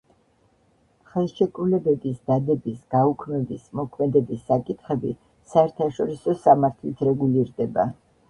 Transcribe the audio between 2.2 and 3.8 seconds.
დადების, გაუქმების,